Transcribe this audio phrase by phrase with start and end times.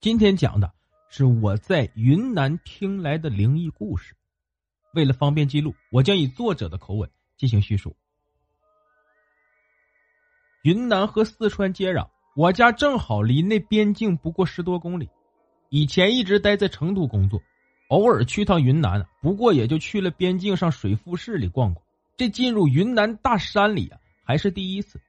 [0.00, 0.72] 今天讲的
[1.08, 4.14] 是我在云南听来的灵异故事。
[4.94, 7.96] 为了方便记录，我将以作者的口吻进行叙述。
[10.62, 15.08] 云南和四川接壤，我家正好离那边境不过十多公里。
[15.68, 17.42] 以前一直待在成都工作，
[17.88, 21.84] 偶尔去趟云南，不过也就去了边境上水富市里逛逛。
[22.16, 25.00] 这进入云南大山里啊，还是第一次。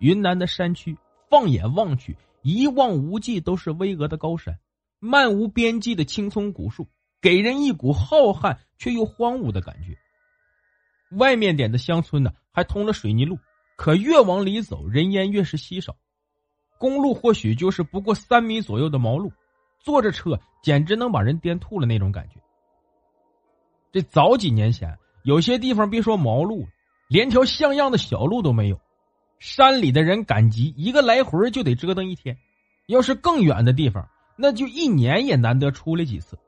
[0.00, 0.98] 云南的山区，
[1.30, 2.16] 放眼望去。
[2.48, 4.56] 一望无际都是巍峨的高山，
[5.00, 6.88] 漫无边际的青葱古树，
[7.20, 9.98] 给人一股浩瀚却又荒芜的感觉。
[11.16, 13.36] 外面点的乡村呢，还通了水泥路，
[13.76, 15.96] 可越往里走，人烟越是稀少。
[16.78, 19.32] 公路或许就是不过三米左右的毛路，
[19.80, 22.40] 坐着车简直能把人颠吐了那种感觉。
[23.90, 26.64] 这早几年前，有些地方别说毛路，
[27.08, 28.80] 连条像样的小路都没有。
[29.38, 32.36] 山里的人赶集，一个来回就得折腾一天。
[32.86, 36.38] 要是更远的地方，那就一年也难得出来几次。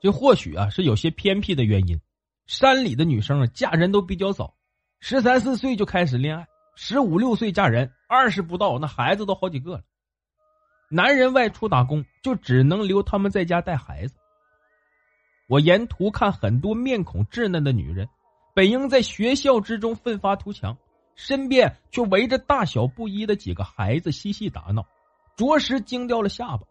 [0.00, 2.00] 这或许啊是有些偏僻的原因。
[2.46, 4.54] 山里的女生啊嫁人都比较早，
[4.98, 9.82] 十三四岁就开始恋爱，十五六岁嫁人，二十不到那孩子都好几个了。
[10.88, 14.16] 男人外出打工，就只能留他们在家带孩子。
[15.46, 18.08] 我沿途看很多面孔稚嫩的女人，
[18.54, 20.76] 本应在学校之中奋发图强。
[21.22, 24.86] 身边却围着大小不一的几个孩子嬉戏打闹，
[25.36, 26.66] 着实惊掉了下巴。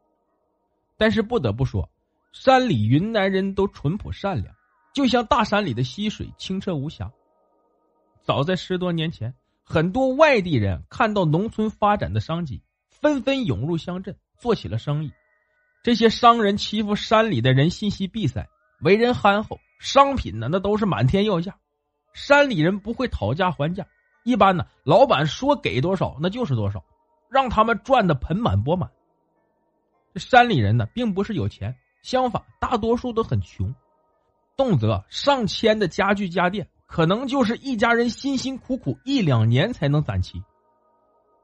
[0.98, 1.88] 但是不得不说，
[2.34, 4.56] 山里云南人都淳朴善良，
[4.92, 7.12] 就像大山里的溪水清澈无瑕。
[8.24, 15.12] 早在十多年前，很多外地人看到农村发展的商机，纷纷涌入乡镇做起了生意。
[15.84, 18.50] 这些商人欺负山里的人，信息闭塞，
[18.82, 21.60] 为人憨厚，商品呢那都是满天要价，
[22.14, 23.86] 山里人不会讨价还价。
[24.30, 26.86] 一般呢，老板说给多少，那就是多少，
[27.30, 28.92] 让他们赚的盆满钵满。
[30.14, 33.74] 这山里人呢，并不是有钱，相反，大多数都很穷，
[34.56, 40.44] 动辄上千的家具家电，可能就是一家人辛辛苦苦一两年才能攒齐。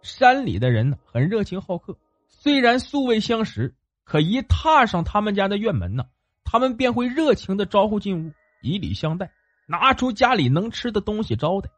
[0.03, 1.97] 山里的人呢，很热情好客，
[2.27, 6.05] 虽然素未相识，可一踏上他们家的院门呢，
[6.43, 8.31] 他们便会热情的招呼进屋，
[8.61, 9.31] 以礼相待，
[9.65, 11.71] 拿出家里能吃的东西招待。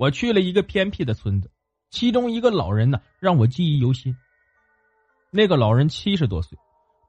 [0.00, 1.50] 我去了一个偏僻的村子，
[1.90, 4.16] 其中一个老人呢让我记忆犹新。
[5.30, 6.58] 那个老人七十多岁，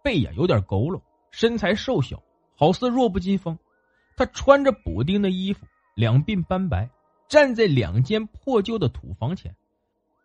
[0.03, 1.01] 背呀有点佝偻，
[1.31, 2.21] 身材瘦小，
[2.57, 3.57] 好似弱不禁风。
[4.17, 5.65] 他穿着补丁的衣服，
[5.95, 6.89] 两鬓斑白，
[7.29, 9.55] 站在两间破旧的土房前，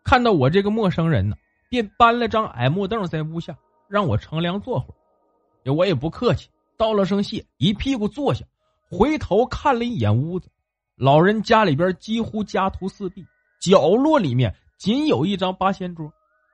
[0.03, 1.37] 看到我这个陌生人呢，
[1.71, 3.57] 便搬了张矮木凳在屋下，
[3.87, 5.73] 让我乘凉坐会儿。
[5.73, 8.45] 我也不客气，道了声谢，一屁股坐下，
[8.91, 10.51] 回头看了一眼屋子。
[10.97, 13.23] 老人家里边几乎家徒四壁，
[13.61, 16.11] 角落里面仅有一张八仙桌，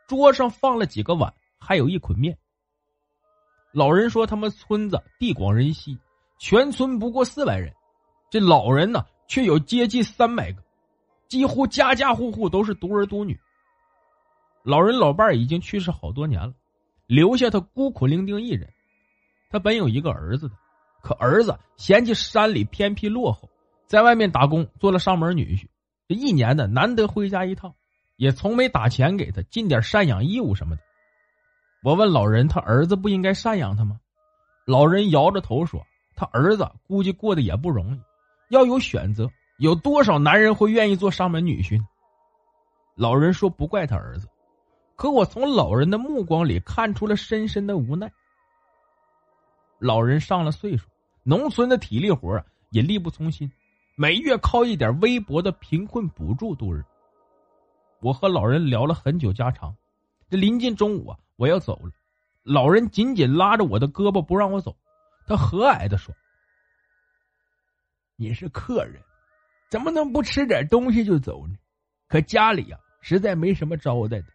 [0.09, 2.37] 桌上放了几个碗，还有一捆面。
[3.71, 5.97] 老人说他们村子地广人稀，
[6.39, 7.73] 全村不过四百人，
[8.31, 10.61] 这老人呢却有接近三百个，
[11.29, 13.39] 几乎家家户户都是独儿独女。
[14.65, 16.53] 老人老伴已经去世好多年了，
[17.07, 18.69] 留下他孤苦伶仃一人。
[19.51, 20.57] 他本有一个儿子的，
[21.01, 23.49] 可儿子嫌弃山里偏僻落后。
[23.93, 25.67] 在外面打工，做了上门女婿，
[26.09, 27.75] 这一年的难得回家一趟，
[28.17, 30.83] 也从没打钱给他尽点赡养义务什么的。
[31.83, 34.01] 我问老人：“他儿子不应该赡养他吗？”
[34.65, 35.85] 老人摇着头说
[36.17, 38.01] ：“他儿子估计过得也不容易，
[38.49, 39.29] 要有选择，
[39.59, 41.85] 有多少男人会愿意做上门女婿呢？”
[42.97, 44.27] 老人说：“不怪他儿子，
[44.97, 48.11] 可我从老人的目光里看出了深深的无奈。
[49.79, 50.89] 老人上了岁数，
[51.25, 53.53] 农村的体力活也力不从心。”
[53.95, 56.83] 每月靠一点微薄的贫困补助度日。
[58.01, 59.77] 我和老人聊了很久家常，
[60.31, 61.93] 这临近中午啊，我要走了，
[62.43, 64.75] 老人紧紧拉着我的胳膊不让我走，
[65.27, 66.15] 他和蔼的说
[68.17, 69.01] ：“你是客人，
[69.71, 71.55] 怎么能不吃点东西就走呢？
[72.09, 74.27] 可家里呀，实在没什么招待的，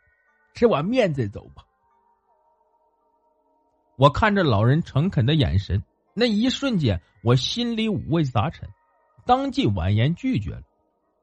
[0.54, 1.64] 吃碗面再走吧。”
[3.98, 5.84] 我看着老人诚恳的眼神，
[6.14, 8.70] 那一瞬间，我心里五味杂陈。
[9.28, 10.64] 当即婉言拒绝了。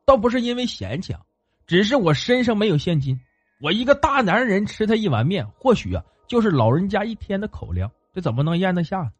[0.06, 1.23] 倒不是因为嫌弃啊，
[1.67, 3.19] 只是我身上没有现金。
[3.61, 9.11] 我一个大男人吃他一碗面，或许啊就是老人家一天的口粮，这怎么能咽得下呢？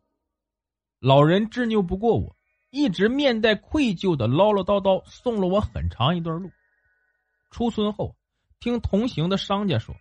[1.01, 2.37] 老人执拗不过我，
[2.71, 6.51] 一直面带愧疚的唠唠叨叨送了我很长一段路。
[7.51, 8.15] 出村后，
[8.61, 9.95] 听同行的商家说，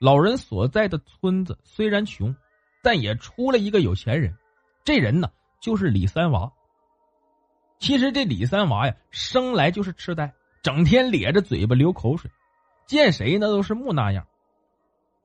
[0.00, 2.34] 老人所在的村子虽然穷，
[2.82, 4.34] 但也出了一个有钱人。
[4.84, 5.30] 这人呢，
[5.60, 6.50] 就是李三娃。
[7.82, 10.32] 其实这李三娃呀，生来就是痴呆，
[10.62, 12.30] 整天咧着嘴巴流口水，
[12.86, 14.24] 见谁那都是木那样。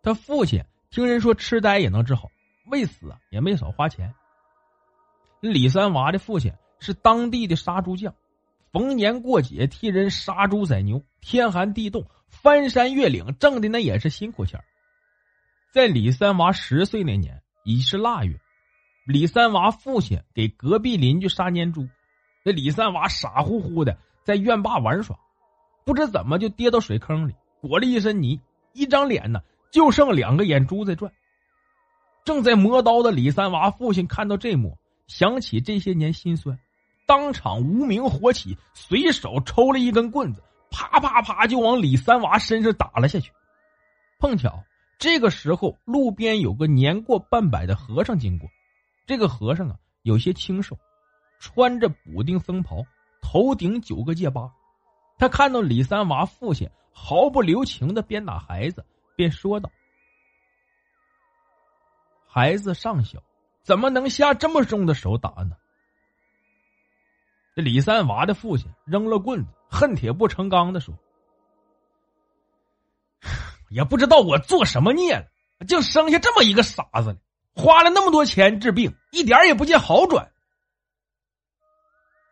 [0.02, 2.32] 他父亲听人说痴呆也能治好，
[2.72, 4.12] 为死啊也没少花钱。
[5.40, 8.16] 李三娃的父亲是当地的杀猪匠，
[8.72, 14.64] 逢年过节替人杀猪宰牛，天寒地冻，翻山越岭，挣的那也是辛苦钱
[15.72, 18.40] 在李三娃十岁那年，已是腊月。
[19.06, 21.88] 李三娃父亲给隔壁邻居杀年猪，
[22.48, 25.20] 那李三娃傻乎乎的在院坝玩耍，
[25.84, 28.40] 不知怎么就跌到水坑里，裹了一身泥，
[28.72, 31.12] 一张脸呢就剩两个眼珠在转。
[32.24, 34.78] 正在磨刀的李三娃父亲看到这幕，
[35.08, 36.58] 想起这些年心酸，
[37.06, 40.42] 当场无名火起，随手抽了一根棍子，
[40.72, 43.30] 啪啪啪就往李三娃身上打了下去。
[44.20, 44.64] 碰巧
[44.98, 48.50] 这个时候，路边有个年过半百的和尚经过。
[49.06, 50.78] 这个和尚啊，有些清瘦，
[51.40, 52.86] 穿着补丁僧袍，
[53.22, 54.52] 头顶九个戒疤。
[55.18, 58.86] 他看到李三娃父亲毫不留情的鞭打孩子，
[59.16, 59.72] 便说道
[62.28, 63.22] ：“孩子尚小，
[63.64, 65.56] 怎么能下这么重的手打呢？”
[67.56, 70.94] 这李三娃的父亲扔了棍子，恨铁不成钢的说
[73.70, 75.26] ：“也不知道我做什么孽了，
[75.68, 77.18] 竟生下这么一个傻子来。”
[77.60, 80.32] 花了那么多钱治病，一点也不见好转。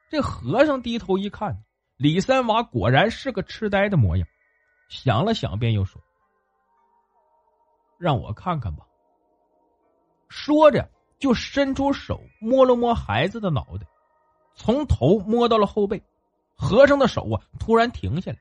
[0.09, 1.63] 这和尚低头一看，
[1.97, 4.27] 李三娃果然是个痴呆的模样，
[4.89, 6.01] 想了想，便又说
[7.97, 8.85] ：“让我看看吧。”
[10.29, 13.87] 说着，就伸出手摸了摸孩子的脑袋，
[14.55, 16.01] 从头摸到了后背。
[16.57, 18.37] 和尚的手啊，突然停下来，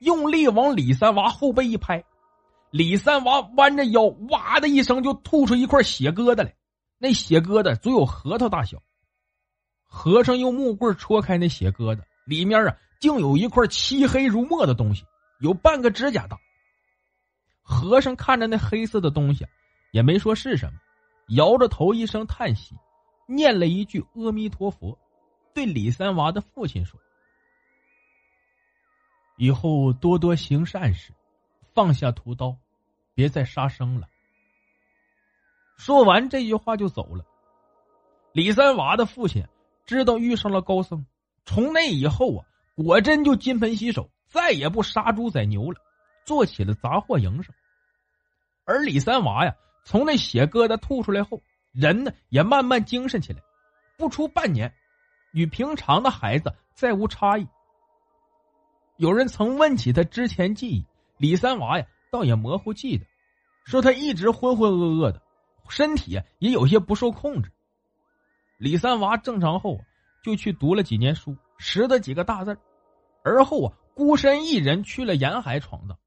[0.00, 2.02] 用力往李三娃后背一拍。
[2.70, 6.54] 李三娃弯着腰，哇的一声就吐出一块血疙瘩来，
[6.98, 8.82] 那血疙瘩足有核桃大小。
[9.94, 15.04] 和尚用木棍戳开那血疙瘩，里面啊，竟有一块漆黑如墨的东西，
[15.38, 16.36] 有半个指甲大。
[17.62, 19.46] 和尚看着那黑色的东西，
[19.92, 20.80] 也没说是什么，
[21.28, 22.74] 摇着头一声叹息，
[23.28, 24.98] 念了一句阿弥陀佛，
[25.54, 26.98] 对李三娃的父亲说
[29.38, 31.12] ：“以后多多行善事，
[31.72, 32.54] 放下屠刀。”
[33.14, 34.08] 别再杀生了。
[35.78, 37.24] 说完这句话就走了。
[38.32, 39.46] 李三娃的父亲
[39.86, 41.06] 知道遇上了高僧，
[41.44, 45.80] 从那以后啊，果真就金盆洗手，再也不杀猪宰牛了，
[46.24, 47.54] 做起了杂货营生。
[48.64, 49.54] 而李三娃呀，
[49.84, 51.42] 从那血疙瘩吐出来后，
[51.72, 53.40] 人呢也慢慢精神起来，
[53.96, 54.74] 不出半年，
[55.32, 57.46] 与平常的孩子再无差异。
[58.96, 60.86] 有人曾问起他之前记忆，
[61.18, 61.86] 李三娃呀。
[62.10, 63.04] 倒也模糊记得，
[63.64, 65.20] 说他一直浑浑噩噩的，
[65.68, 67.50] 身体也有些不受控制。
[68.64, 69.78] 李三娃正常后，
[70.22, 72.56] 就去读了几年书，识得几个大字
[73.22, 75.98] 而后啊，孤身一人去了沿海闯荡。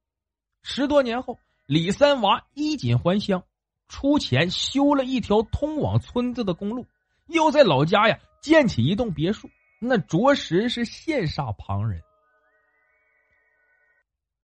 [0.63, 1.37] 十多年后，
[1.67, 3.43] 李三娃衣锦还乡，
[3.87, 6.83] 出钱修了一条通往村子的公路，
[7.27, 9.47] 又在老家呀建起一栋别墅，
[9.79, 12.01] 那着实是羡煞旁人。